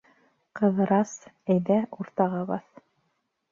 [0.59, 1.13] —Ҡыҙырас,
[1.55, 2.85] әйҙә, уртаға баҫ!